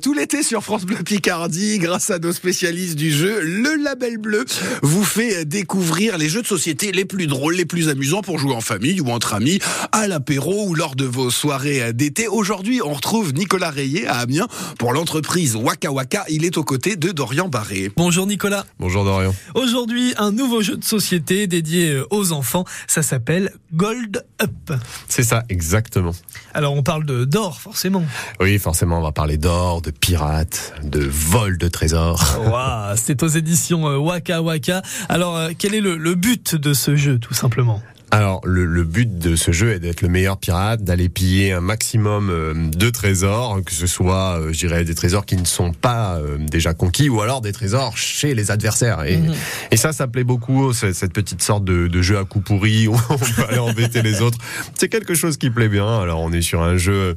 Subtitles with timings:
[0.00, 4.44] Tout l'été sur France Bleu Picardie, grâce à nos spécialistes du jeu, le Label Bleu
[4.80, 8.54] vous fait découvrir les jeux de société les plus drôles, les plus amusants pour jouer
[8.54, 9.58] en famille ou entre amis,
[9.90, 12.28] à l'apéro ou lors de vos soirées d'été.
[12.28, 14.46] Aujourd'hui, on retrouve Nicolas Rayet à Amiens
[14.78, 16.24] pour l'entreprise Waka Waka.
[16.28, 17.90] Il est aux côtés de Dorian Barré.
[17.96, 18.66] Bonjour Nicolas.
[18.78, 19.34] Bonjour Dorian.
[19.56, 22.64] Aujourd'hui, un nouveau jeu de société dédié aux enfants.
[22.86, 24.78] Ça s'appelle Gold Up.
[25.08, 26.12] C'est ça, exactement.
[26.54, 28.04] Alors on parle de d'or, forcément.
[28.38, 32.38] Oui, forcément, on va parler d'or, pirates, de vol de trésors.
[32.50, 34.82] Waouh, c'est aux éditions euh, Waka Waka.
[35.08, 37.82] Alors, euh, quel est le but de ce jeu, tout simplement?
[38.10, 41.60] Alors, le, le but de ce jeu est d'être le meilleur pirate, d'aller piller un
[41.60, 45.72] maximum euh, de trésors, que ce soit, euh, je dirais, des trésors qui ne sont
[45.74, 49.04] pas euh, déjà conquis, ou alors des trésors chez les adversaires.
[49.04, 49.34] Et, Mhm.
[49.72, 52.94] et ça, ça plaît beaucoup, cette, petite sorte de, de jeu à coups pourris où
[53.10, 54.38] on peut aller embêter les autres.
[54.78, 56.00] C'est quelque chose qui plaît bien.
[56.00, 57.14] Alors, on est sur un jeu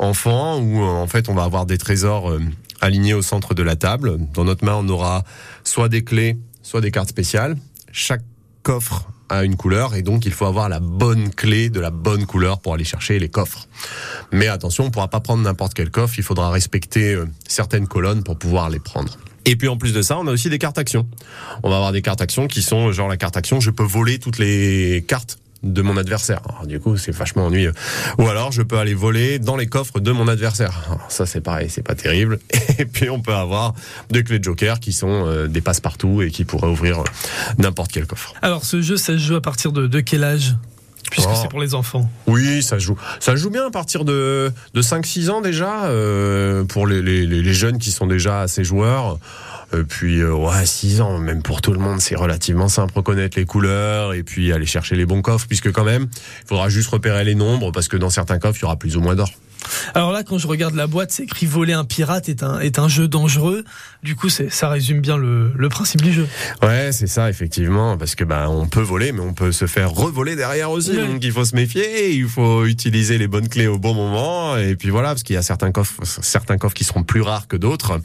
[0.00, 2.36] enfant où, en fait, on va avoir des trésors
[2.80, 4.18] alignés au centre de la table.
[4.34, 5.22] Dans notre main, on aura
[5.62, 7.56] soit des clés, soit des cartes spéciales.
[7.92, 8.22] Chaque
[8.64, 12.26] coffre a une couleur et donc il faut avoir la bonne clé de la bonne
[12.26, 13.66] couleur pour aller chercher les coffres.
[14.32, 17.86] Mais attention, on ne pourra pas prendre n'importe quel coffre, il faudra respecter euh, certaines
[17.86, 19.16] colonnes pour pouvoir les prendre.
[19.46, 21.06] Et puis en plus de ça, on a aussi des cartes actions.
[21.62, 24.18] On va avoir des cartes actions qui sont genre la carte action, je peux voler
[24.18, 26.40] toutes les cartes de mon adversaire.
[26.48, 27.72] Alors, du coup, c'est vachement ennuyeux.
[28.18, 30.82] Ou alors, je peux aller voler dans les coffres de mon adversaire.
[30.86, 32.38] Alors, ça, c'est pareil, c'est pas terrible.
[32.78, 33.74] Et puis, on peut avoir
[34.10, 37.04] des clés de joker qui sont euh, des passe-partout et qui pourraient ouvrir euh,
[37.58, 38.34] n'importe quel coffre.
[38.42, 40.54] Alors, ce jeu, ça se joue à partir de, de quel âge?
[41.10, 41.38] Puisque Oh.
[41.40, 42.10] c'est pour les enfants.
[42.26, 42.96] Oui, ça joue.
[43.20, 47.78] Ça joue bien à partir de, de 5-6 ans déjà, euh, pour les les jeunes
[47.78, 49.18] qui sont déjà assez joueurs.
[49.78, 52.92] Et puis, euh, ouais, 6 ans, même pour tout le monde, c'est relativement simple.
[52.96, 56.08] Reconnaître les couleurs et puis aller chercher les bons coffres, puisque quand même,
[56.42, 58.96] il faudra juste repérer les nombres, parce que dans certains coffres, il y aura plus
[58.96, 59.30] ou moins d'or.
[59.94, 62.78] Alors là, quand je regarde la boîte, c'est écrit voler un pirate est un, est
[62.78, 63.64] un jeu dangereux.
[64.02, 66.26] Du coup, ça résume bien le, le principe du jeu.
[66.62, 69.90] Ouais, c'est ça, effectivement, parce que ben on peut voler, mais on peut se faire
[69.90, 70.92] revoler derrière aussi.
[70.92, 71.06] Oui.
[71.06, 74.76] Donc il faut se méfier, il faut utiliser les bonnes clés au bon moment, et
[74.76, 77.56] puis voilà, parce qu'il y a certains coffres, certains coffres qui seront plus rares que
[77.56, 78.00] d'autres.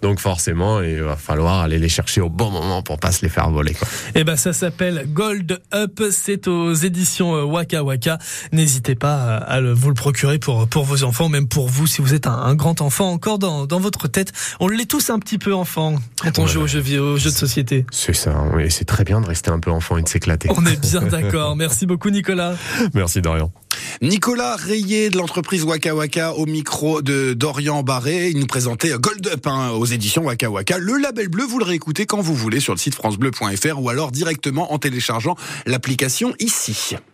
[0.00, 3.28] Donc forcément, il va falloir aller les chercher au bon moment pour pas se les
[3.28, 3.74] faire voler.
[3.74, 3.88] Quoi.
[4.14, 6.00] Eh ben, ça s'appelle Gold Up.
[6.12, 8.18] C'est aux éditions euh, Waka Waka.
[8.52, 12.00] N'hésitez pas à le- vous le procurer pour, pour vos enfants, même pour vous, si
[12.00, 14.32] vous êtes un, un grand enfant encore dans, dans votre tête.
[14.60, 16.48] On l'est tous un petit peu enfant quand on Ouais.
[16.48, 17.84] joue aux jeux, vi- aux jeux de société.
[17.90, 20.48] C'est ça, et c'est très bien de rester un peu enfant et de s'éclater.
[20.56, 21.56] On est bien d'accord.
[21.56, 22.54] Merci beaucoup, Nicolas.
[22.94, 23.52] Merci Dorian.
[24.02, 28.28] Nicolas Rayet de l'entreprise Waka Waka au micro de Dorian Barré.
[28.30, 30.78] Il nous présentait Gold Up hein, aux éditions Waka Waka.
[30.78, 34.10] Le label bleu, vous le réécoutez quand vous voulez sur le site francebleu.fr ou alors
[34.10, 36.96] directement en téléchargeant l'application ici.